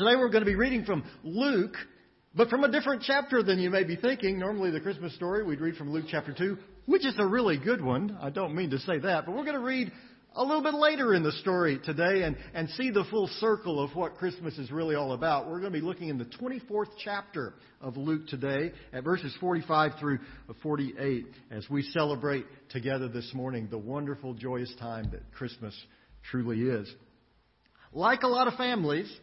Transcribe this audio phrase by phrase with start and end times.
[0.00, 1.74] Today we're going to be reading from Luke,
[2.34, 4.38] but from a different chapter than you may be thinking.
[4.38, 7.84] Normally, the Christmas story, we'd read from Luke chapter 2, which is a really good
[7.84, 8.16] one.
[8.18, 9.92] I don't mean to say that, but we're going to read
[10.34, 13.94] a little bit later in the story today and, and see the full circle of
[13.94, 15.50] what Christmas is really all about.
[15.50, 19.92] We're going to be looking in the 24th chapter of Luke today at verses 45
[20.00, 20.20] through
[20.62, 25.78] 48 as we celebrate together this morning the wonderful, joyous time that Christmas
[26.30, 26.90] truly is.
[27.92, 29.14] Like a lot of families,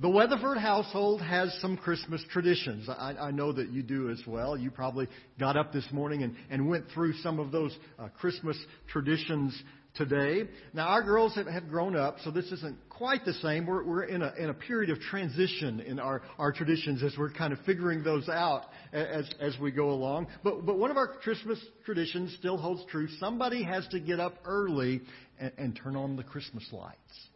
[0.00, 2.88] the Weatherford household has some Christmas traditions.
[2.88, 4.56] I, I, know that you do as well.
[4.56, 5.08] You probably
[5.40, 8.56] got up this morning and, and went through some of those uh, Christmas
[8.86, 9.60] traditions
[9.96, 10.48] today.
[10.72, 13.66] Now, our girls have, have grown up, so this isn't quite the same.
[13.66, 17.32] We're, we're in, a, in a period of transition in our, our traditions as we're
[17.32, 20.28] kind of figuring those out as, as we go along.
[20.44, 23.08] But, but one of our Christmas traditions still holds true.
[23.18, 25.00] Somebody has to get up early
[25.40, 27.28] and, and turn on the Christmas lights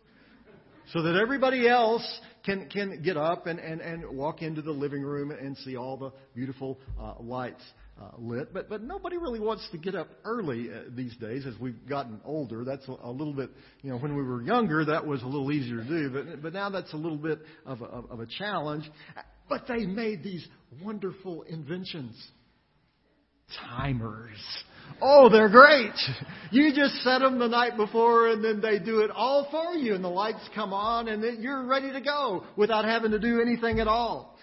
[0.92, 2.06] so that everybody else
[2.44, 5.96] can, can get up and, and, and walk into the living room and see all
[5.96, 7.62] the beautiful uh, lights
[8.00, 8.52] uh, lit.
[8.52, 12.20] But, but nobody really wants to get up early uh, these days as we've gotten
[12.24, 12.64] older.
[12.64, 13.50] That's a, a little bit,
[13.82, 16.10] you know, when we were younger, that was a little easier to do.
[16.10, 18.84] But, but now that's a little bit of a, of a challenge.
[19.48, 20.46] But they made these
[20.82, 22.16] wonderful inventions
[23.68, 24.38] timers.
[25.00, 25.94] Oh, they're great.
[26.50, 29.94] You just set them the night before and then they do it all for you
[29.94, 33.40] and the lights come on and then you're ready to go without having to do
[33.40, 34.38] anything at all.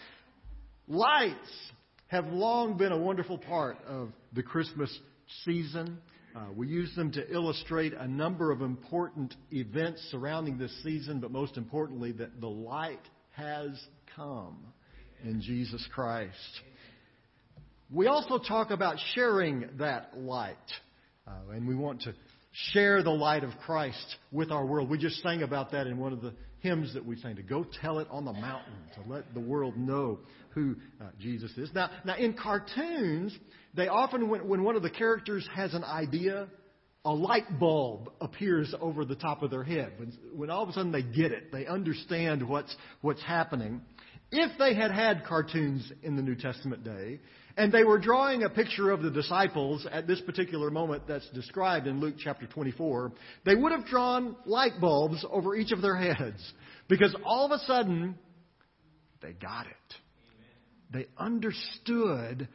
[0.88, 1.36] Lights
[2.08, 4.98] have long been a wonderful part of the Christmas
[5.46, 6.00] season.
[6.36, 11.32] Uh, we use them to illustrate a number of important events surrounding this season, but
[11.32, 13.72] most importantly, that the light has
[14.16, 14.58] come
[15.24, 16.62] in Jesus Christ.
[17.92, 20.56] We also talk about sharing that light.
[21.28, 22.14] Uh, and we want to
[22.72, 24.90] share the light of Christ with our world.
[24.90, 27.66] We just sang about that in one of the hymns that we sang to go
[27.82, 30.20] tell it on the mountain, to let the world know
[30.52, 31.70] who uh, Jesus is.
[31.74, 33.36] Now, now, in cartoons,
[33.76, 36.48] they often, when, when one of the characters has an idea,
[37.06, 39.94] a light bulb appears over the top of their head.
[39.98, 43.82] When, when all of a sudden they get it, they understand what's, what's happening.
[44.32, 47.20] If they had had cartoons in the New Testament day,
[47.58, 51.88] and they were drawing a picture of the disciples at this particular moment that's described
[51.88, 53.12] in Luke chapter 24.
[53.44, 56.54] They would have drawn light bulbs over each of their heads
[56.88, 58.16] because all of a sudden
[59.22, 59.96] they got it.
[60.92, 62.48] They understood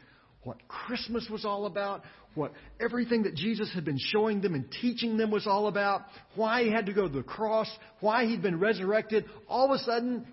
[0.42, 2.02] what Christmas was all about,
[2.34, 6.02] what everything that Jesus had been showing them and teaching them was all about,
[6.34, 7.68] why he had to go to the cross,
[8.00, 9.24] why he'd been resurrected.
[9.48, 10.26] All of a sudden,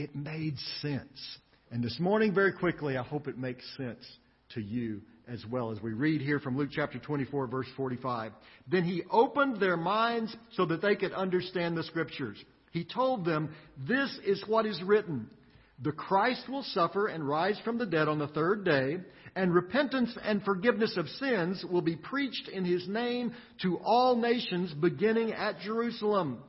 [0.00, 1.38] it made sense.
[1.70, 4.04] And this morning, very quickly, I hope it makes sense
[4.54, 8.32] to you as well as we read here from Luke chapter 24, verse 45.
[8.66, 12.36] Then he opened their minds so that they could understand the scriptures.
[12.72, 13.54] He told them,
[13.86, 15.30] This is what is written.
[15.82, 18.98] The Christ will suffer and rise from the dead on the third day,
[19.36, 24.74] and repentance and forgiveness of sins will be preached in his name to all nations,
[24.74, 26.42] beginning at Jerusalem.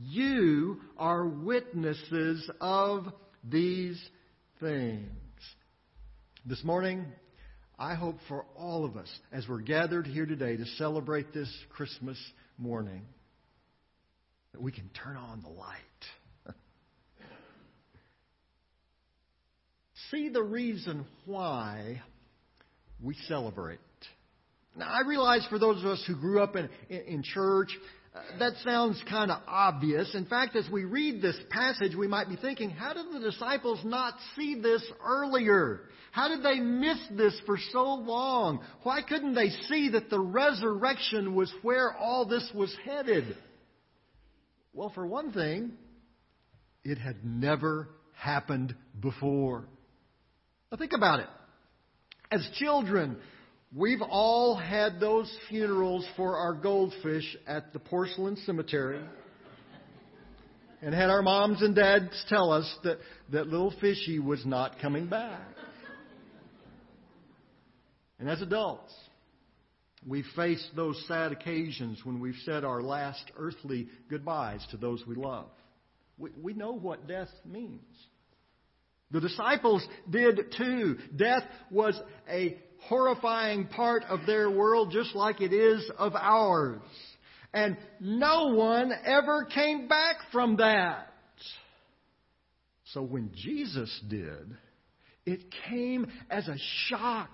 [0.00, 3.06] You are witnesses of
[3.42, 4.00] these
[4.60, 5.10] things.
[6.46, 7.04] This morning,
[7.80, 12.16] I hope for all of us, as we're gathered here today to celebrate this Christmas
[12.58, 13.02] morning,
[14.52, 15.76] that we can turn on the light.
[20.12, 22.02] See the reason why
[23.02, 23.80] we celebrate.
[24.76, 27.70] Now, I realize for those of us who grew up in, in, in church
[28.14, 30.14] Uh, that sounds kind of obvious.
[30.14, 33.80] In fact, as we read this passage, we might be thinking, how did the disciples
[33.84, 35.82] not see this earlier?
[36.12, 38.60] How did they miss this for so long?
[38.82, 43.36] Why couldn't they see that the resurrection was where all this was headed?
[44.72, 45.72] Well, for one thing,
[46.84, 49.68] it had never happened before.
[50.70, 51.28] Now think about it.
[52.30, 53.18] As children,
[53.74, 59.04] We've all had those funerals for our goldfish at the porcelain cemetery.
[60.80, 62.98] And had our moms and dads tell us that,
[63.32, 65.42] that little fishy was not coming back.
[68.18, 68.94] And as adults,
[70.06, 75.14] we face those sad occasions when we've said our last earthly goodbyes to those we
[75.14, 75.48] love.
[76.16, 77.82] We, we know what death means.
[79.10, 80.98] The disciples did too.
[81.16, 86.80] Death was a horrifying part of their world just like it is of ours.
[87.52, 91.12] And no one ever came back from that.
[92.92, 94.56] So when Jesus did,
[95.26, 96.56] it came as a
[96.86, 97.30] shock,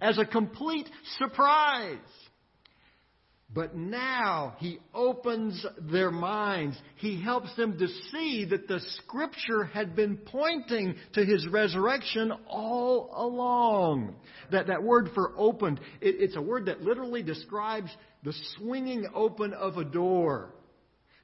[0.00, 0.88] as a complete
[1.18, 1.98] surprise.
[3.54, 6.76] But now he opens their minds.
[6.96, 13.10] He helps them to see that the scripture had been pointing to his resurrection all
[13.14, 14.14] along.
[14.50, 17.90] That, that word for opened, it, it's a word that literally describes
[18.22, 20.54] the swinging open of a door.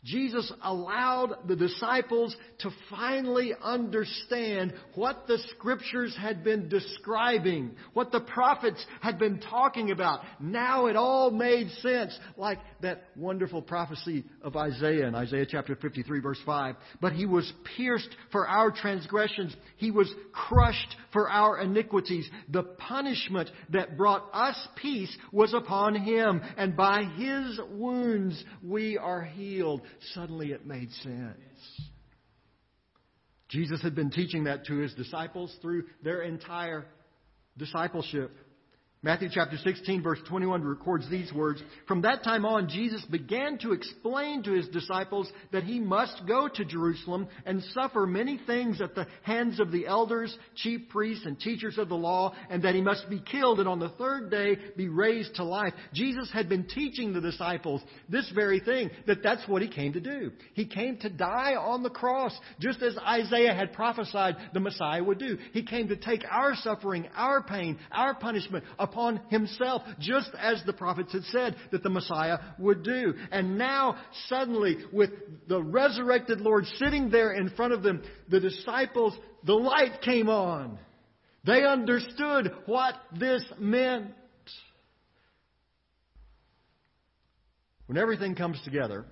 [0.05, 8.21] Jesus allowed the disciples to finally understand what the scriptures had been describing, what the
[8.21, 10.21] prophets had been talking about.
[10.39, 16.21] Now it all made sense, like that wonderful prophecy of Isaiah in Isaiah chapter 53
[16.21, 16.77] verse 5.
[17.01, 19.55] But he was pierced for our transgressions.
[19.79, 22.31] He was crushed for our iniquities.
[22.51, 29.25] The punishment that brought us peace was upon him, and by his wounds we are
[29.25, 29.83] healed
[30.15, 31.91] suddenly it made sense.
[33.49, 36.87] Jesus had been teaching that to his disciples through their entire
[37.57, 38.31] discipleship.
[39.01, 41.63] Matthew chapter 16 verse 21 records these words.
[41.87, 46.49] From that time on, Jesus began to explain to his disciples that he must go
[46.49, 51.39] to Jerusalem and suffer many things at the hands of the elders, chief priests, and
[51.39, 54.57] teachers of the law, and that he must be killed and on the third day
[54.77, 55.75] be raised to life.
[55.95, 60.01] Jesus had been teaching the disciples this very thing, that that's what he came to
[60.01, 60.33] do.
[60.55, 65.19] He came to die on the cross, just as Isaiah had prophesied the Messiah would
[65.19, 65.39] do.
[65.53, 68.98] He came to take our suffering, our pain, our punishment, upon
[69.29, 73.15] himself, just as the prophets had said that the Messiah would do.
[73.31, 73.97] And now,
[74.27, 75.11] suddenly, with
[75.49, 79.15] the resurrected Lord sitting there in front of them, the disciples,
[79.45, 80.79] the light came on.
[81.45, 84.13] They understood what this meant.
[87.87, 89.07] When everything comes together,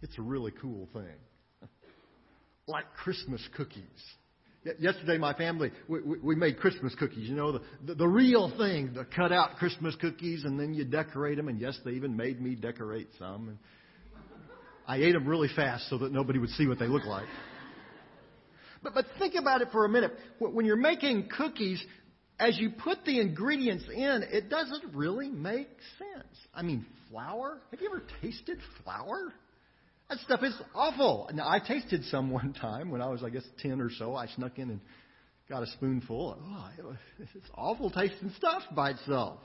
[0.00, 1.68] it's a really cool thing.
[2.66, 3.82] like Christmas cookies.
[4.78, 7.28] Yesterday, my family, we, we made Christmas cookies.
[7.28, 10.84] You know, the, the, the real thing, the cut out Christmas cookies, and then you
[10.84, 11.48] decorate them.
[11.48, 13.48] And yes, they even made me decorate some.
[13.48, 13.58] And
[14.86, 17.26] I ate them really fast so that nobody would see what they look like.
[18.82, 20.12] But, but think about it for a minute.
[20.38, 21.82] When you're making cookies,
[22.38, 26.26] as you put the ingredients in, it doesn't really make sense.
[26.54, 27.60] I mean, flour?
[27.70, 29.32] Have you ever tasted flour?
[30.08, 31.28] That stuff is awful.
[31.34, 34.14] Now, I tasted some one time when I was, I guess, 10 or so.
[34.14, 34.80] I snuck in and
[35.48, 36.38] got a spoonful.
[36.40, 39.38] Oh, it was, it's awful tasting stuff by itself.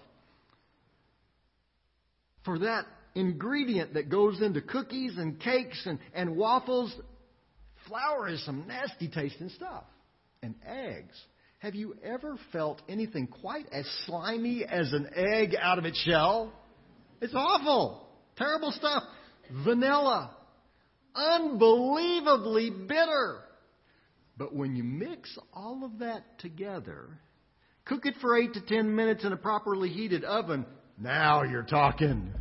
[2.43, 6.93] For that ingredient that goes into cookies and cakes and, and waffles,
[7.87, 9.83] flour is some nasty tasting stuff.
[10.43, 11.13] And eggs.
[11.59, 16.51] Have you ever felt anything quite as slimy as an egg out of its shell?
[17.21, 18.07] It's awful.
[18.35, 19.03] Terrible stuff.
[19.63, 20.35] Vanilla
[21.15, 23.39] unbelievably bitter.
[24.37, 27.09] But when you mix all of that together,
[27.85, 30.65] cook it for 8 to 10 minutes in a properly heated oven,
[30.97, 32.31] now you're talking.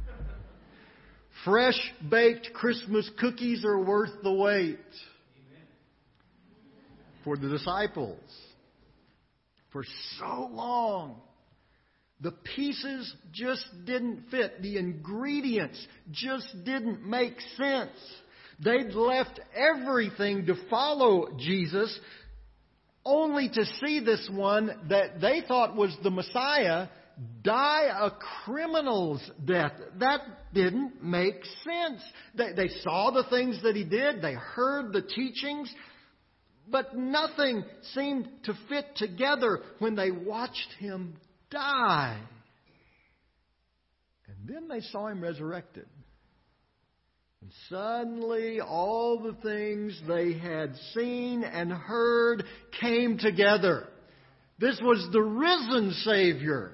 [1.45, 1.79] Fresh
[2.09, 4.79] baked Christmas cookies are worth the wait.
[7.25, 8.19] For the disciples,
[9.73, 9.85] for
[10.19, 11.21] so long,
[12.21, 14.63] the pieces just didn't fit.
[14.63, 17.91] The ingredients just didn't make sense.
[18.63, 21.99] They'd left everything to follow Jesus,
[23.05, 26.89] only to see this one that they thought was the Messiah
[27.43, 28.11] die a
[28.45, 29.73] criminal's death.
[29.99, 30.21] That
[30.53, 32.03] didn't make sense.
[32.35, 35.73] They, they saw the things that he did, they heard the teachings,
[36.69, 37.65] but nothing
[37.95, 41.17] seemed to fit together when they watched him
[41.51, 42.21] die.
[44.29, 45.87] And then they saw him resurrected.
[47.43, 52.45] And suddenly, all the things they had seen and heard
[52.81, 53.89] came together.
[54.59, 56.73] This was the risen Savior.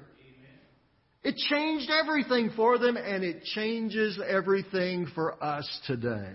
[1.23, 6.33] It changed everything for them, and it changes everything for us today.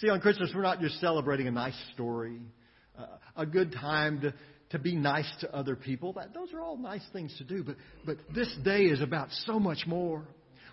[0.00, 2.40] See, on Christmas, we're not just celebrating a nice story,
[2.98, 4.34] uh, a good time to,
[4.70, 6.12] to be nice to other people.
[6.12, 7.76] That, those are all nice things to do, but,
[8.06, 10.24] but this day is about so much more.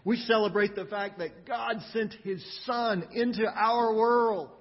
[0.07, 4.51] We celebrate the fact that God sent His Son into our world,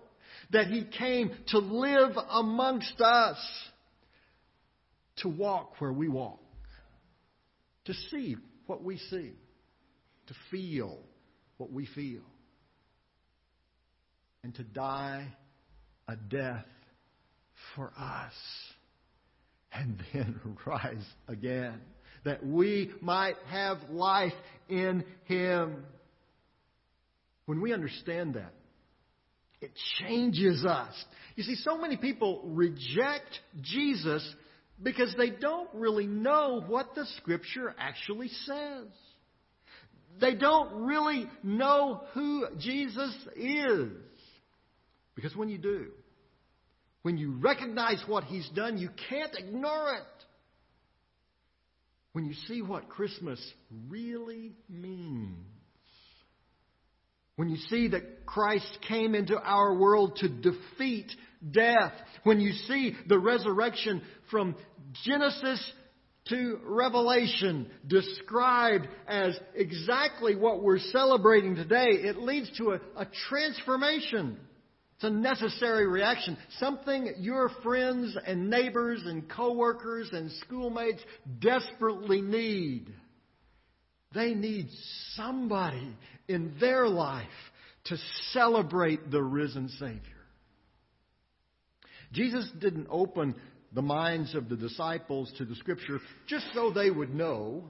[0.50, 3.36] that He came to live amongst us,
[5.18, 6.40] to walk where we walk,
[7.84, 8.34] to see
[8.66, 9.34] what we see,
[10.26, 10.98] to feel
[11.58, 12.22] what we feel,
[14.42, 15.28] and to die
[16.08, 16.66] a death
[17.76, 18.32] for us,
[19.72, 21.80] and then rise again
[22.26, 24.34] that we might have life
[24.68, 25.84] in Him.
[27.46, 28.52] When we understand that,
[29.60, 30.92] it changes us.
[31.36, 34.28] You see, so many people reject Jesus
[34.82, 38.88] because they don't really know what the Scripture actually says.
[40.20, 43.88] they don't really know who Jesus is.
[45.14, 45.86] Because when you do,
[47.02, 50.15] when you recognize what He's done, you can't ignore it.
[52.16, 53.38] When you see what Christmas
[53.90, 55.36] really means.
[57.36, 61.12] When you see that Christ came into our world to defeat
[61.50, 61.92] death.
[62.22, 64.56] When you see the resurrection from
[65.04, 65.60] Genesis
[66.30, 74.38] to Revelation described as exactly what we're celebrating today, it leads to a, a, transformation.
[74.96, 76.38] It's a necessary reaction.
[76.58, 81.02] Something your friends and neighbors and coworkers and schoolmates
[81.38, 82.90] desperately need.
[84.14, 84.68] They need
[85.12, 85.94] somebody
[86.28, 87.26] in their life
[87.84, 87.98] to
[88.32, 90.00] celebrate the risen Savior.
[92.12, 93.34] Jesus didn't open
[93.74, 97.64] the minds of the disciples to the Scripture just so they would know.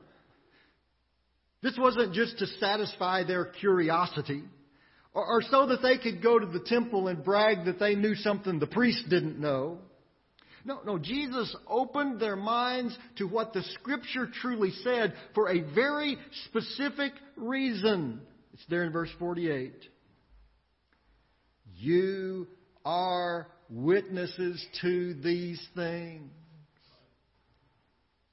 [1.61, 4.45] This wasn't just to satisfy their curiosity
[5.17, 8.59] or, so that they could go to the temple and brag that they knew something
[8.59, 9.79] the priest didn't know.
[10.65, 16.19] No, no, Jesus opened their minds to what the Scripture truly said for a very
[16.47, 18.21] specific reason.
[18.53, 19.73] It's there in verse 48.
[21.77, 22.47] You
[22.85, 26.31] are witnesses to these things.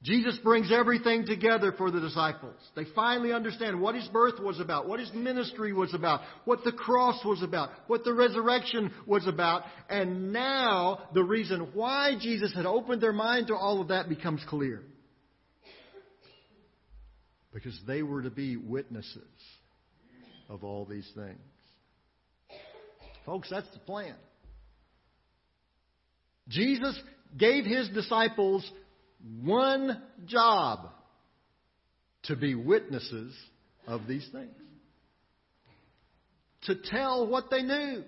[0.04, 2.56] Jesus brings everything together for the disciples.
[2.76, 6.74] They finally understand what his birth was about, what his ministry was about, what the
[6.74, 9.64] cross was about, what the resurrection was about.
[9.90, 14.44] And now the reason why Jesus had opened their mind to all of that becomes
[14.50, 14.84] clear.
[17.54, 19.22] Because they were to be witnesses
[20.50, 21.40] of all these things.
[23.26, 24.16] Folks, that's the plan.
[26.50, 27.00] Jesus
[27.38, 28.70] gave his disciples
[29.42, 30.90] one job
[32.24, 33.36] to be witnesses
[33.88, 34.56] of these things,
[36.64, 38.04] to tell what they knew.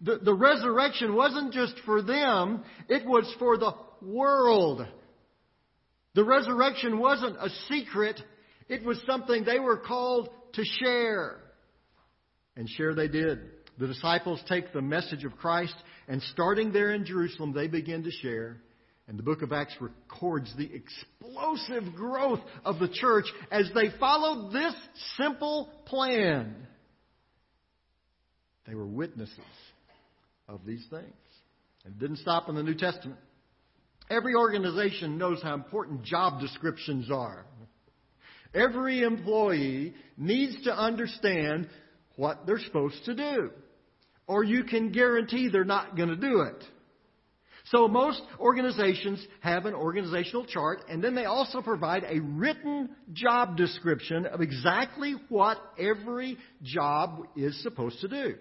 [0.00, 4.86] The, the resurrection wasn't just for them, it was for the world.
[6.14, 8.20] The resurrection wasn't a secret,
[8.68, 11.38] it was something they were called to share.
[12.56, 13.40] And share they did.
[13.78, 15.74] The disciples take the message of Christ,
[16.06, 18.60] and starting there in Jerusalem, they begin to share.
[19.08, 24.52] And the book of Acts records the explosive growth of the church as they followed
[24.52, 24.74] this
[25.16, 26.54] simple plan.
[28.66, 29.38] They were witnesses
[30.48, 31.12] of these things.
[31.84, 33.18] And it didn't stop in the New Testament.
[34.08, 37.44] Every organization knows how important job descriptions are.
[38.54, 41.68] Every employee needs to understand
[42.16, 43.50] what they're supposed to do.
[44.26, 46.62] Or you can guarantee they're not going to do it.
[47.72, 53.56] So most organizations have an organizational chart, and then they also provide a written job
[53.56, 58.34] description of exactly what every job is supposed to do.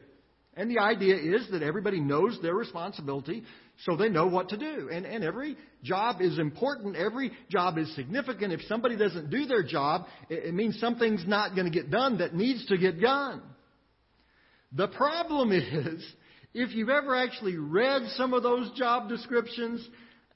[0.56, 3.44] And the idea is that everybody knows their responsibility,
[3.86, 4.90] so they know what to do.
[4.92, 6.98] And, and every job is important.
[6.98, 8.52] Every job is significant.
[8.52, 12.18] If somebody doesn't do their job, it, it means something's not going to get done
[12.18, 13.42] that needs to get done.
[14.74, 16.04] The problem is,
[16.54, 19.88] if you've ever actually read some of those job descriptions,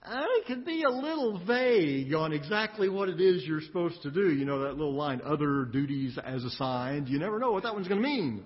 [0.03, 4.11] uh, it can be a little vague on exactly what it is you're supposed to
[4.11, 4.31] do.
[4.33, 7.09] You know, that little line, other duties as assigned.
[7.09, 8.45] You never know what that one's going to mean.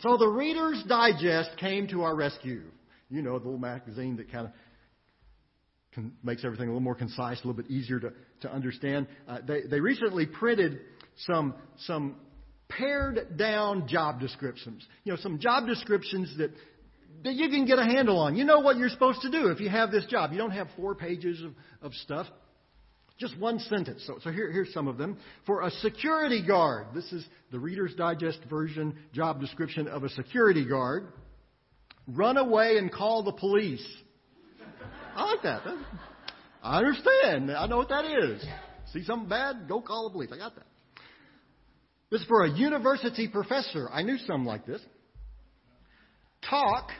[0.00, 2.62] So the Reader's Digest came to our rescue.
[3.08, 4.52] You know, the little magazine that kind of
[5.92, 9.06] can, makes everything a little more concise, a little bit easier to, to understand.
[9.28, 10.80] Uh, they, they recently printed
[11.26, 11.54] some,
[11.86, 12.16] some
[12.78, 14.86] pared down job descriptions.
[15.04, 16.50] You know, some job descriptions that,
[17.24, 18.36] that you can get a handle on.
[18.36, 20.32] You know what you're supposed to do if you have this job.
[20.32, 21.52] You don't have four pages of,
[21.82, 22.26] of stuff.
[23.18, 24.02] Just one sentence.
[24.06, 25.18] So, so here, here's some of them.
[25.46, 30.66] For a security guard, this is the Reader's Digest version job description of a security
[30.66, 31.08] guard.
[32.08, 33.86] Run away and call the police.
[35.14, 35.62] I like that.
[36.62, 37.50] I understand.
[37.52, 38.44] I know what that is.
[38.92, 39.68] See something bad?
[39.68, 40.30] Go call the police.
[40.32, 40.66] I got that.
[42.12, 43.88] This is for a university professor.
[43.90, 44.82] I knew some like this.
[46.48, 46.90] Talk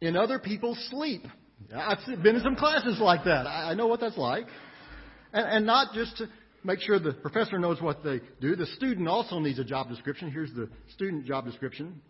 [0.00, 1.26] in other people's sleep.
[1.74, 3.46] I've been in some classes like that.
[3.46, 4.46] I know what that's like.
[5.34, 6.28] And, and not just to
[6.64, 10.30] make sure the professor knows what they do, the student also needs a job description.
[10.30, 12.00] Here's the student job description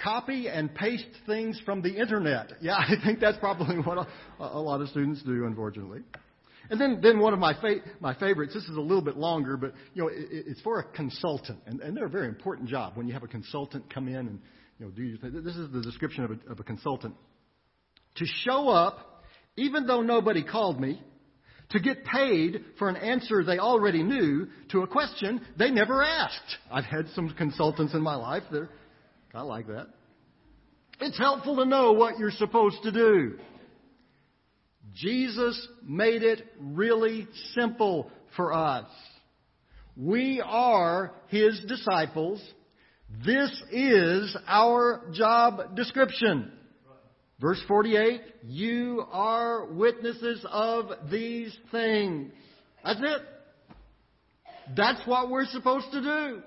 [0.00, 2.52] copy and paste things from the internet.
[2.62, 4.06] Yeah, I think that's probably what a,
[4.38, 6.02] a lot of students do, unfortunately.
[6.70, 9.56] And then, then one of my, fa- my favorites, this is a little bit longer,
[9.56, 11.58] but you know, it, it's for a consultant.
[11.66, 14.38] And, and they're a very important job when you have a consultant come in and
[14.78, 15.42] you know, do your thing.
[15.44, 17.14] This is the description of a, of a consultant.
[18.16, 19.24] To show up,
[19.56, 21.02] even though nobody called me,
[21.70, 26.56] to get paid for an answer they already knew to a question they never asked.
[26.70, 28.70] I've had some consultants in my life that are
[29.32, 29.88] kind of like that.
[31.00, 33.38] It's helpful to know what you're supposed to do.
[34.94, 38.86] Jesus made it really simple for us.
[39.96, 42.42] We are His disciples.
[43.24, 46.52] This is our job description.
[47.40, 52.32] Verse 48, you are witnesses of these things.
[52.84, 53.22] That's it.
[54.76, 56.42] That's what we're supposed to do.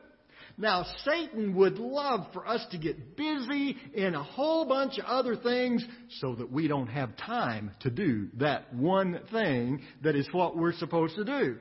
[0.58, 5.36] Now, Satan would love for us to get busy in a whole bunch of other
[5.36, 5.84] things
[6.20, 10.74] so that we don't have time to do that one thing that is what we're
[10.74, 11.58] supposed to do.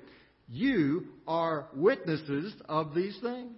[0.49, 3.56] You are witnesses of these things.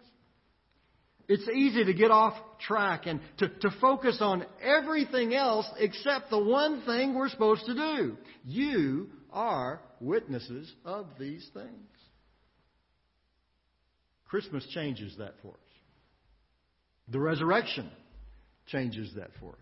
[1.27, 6.43] It's easy to get off track and to, to focus on everything else except the
[6.43, 8.17] one thing we're supposed to do.
[8.45, 11.94] You are witnesses of these things.
[14.35, 15.55] Christmas changes that for us.
[17.07, 17.89] The resurrection
[18.67, 19.59] changes that for us.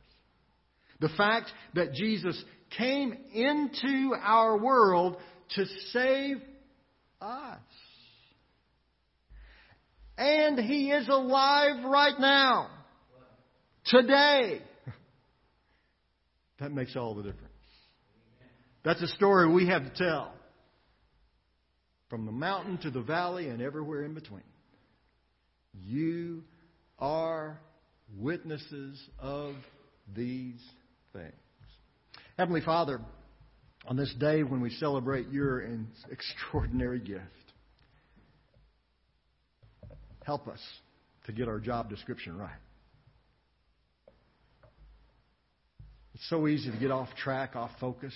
[0.99, 2.43] The fact that Jesus
[2.79, 5.19] came into our world
[5.57, 6.39] to save
[7.21, 7.59] us.
[10.17, 12.71] And He is alive right now.
[13.85, 14.63] Today.
[16.61, 17.53] That makes all the difference.
[18.85, 20.33] That's a story we have to tell.
[22.09, 24.45] From the mountain to the valley and everywhere in between.
[25.73, 26.45] You
[26.99, 27.59] are
[28.19, 29.55] witnesses of
[30.15, 30.61] these
[31.13, 31.33] things.
[32.37, 33.01] Heavenly Father,
[33.87, 35.67] on this day when we celebrate your
[36.11, 37.23] extraordinary gift,
[40.25, 40.61] help us
[41.27, 42.51] to get our job description right.
[46.15, 48.15] It's so easy to get off track, off focus.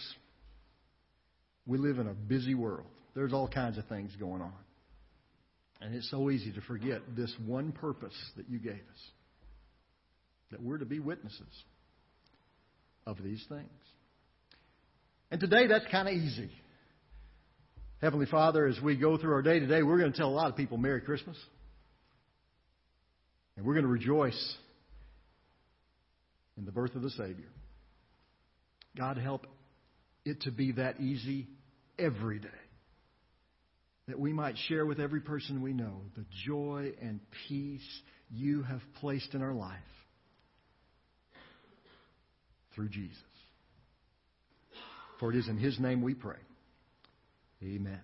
[1.67, 2.87] We live in a busy world.
[3.15, 4.53] There's all kinds of things going on.
[5.81, 9.11] And it's so easy to forget this one purpose that you gave us
[10.51, 11.41] that we're to be witnesses
[13.07, 13.69] of these things.
[15.31, 16.51] And today, that's kind of easy.
[18.01, 20.51] Heavenly Father, as we go through our day today, we're going to tell a lot
[20.51, 21.37] of people Merry Christmas.
[23.57, 24.57] And we're going to rejoice
[26.57, 27.49] in the birth of the Savior.
[28.97, 29.47] God, help
[30.25, 31.49] it to be that easy
[31.99, 32.49] every day
[34.09, 38.81] that we might share with every person we know the joy and peace you have
[39.01, 39.73] placed in our life
[42.75, 43.17] through Jesus.
[45.19, 46.37] For it is in His name we pray.
[47.63, 48.01] Amen.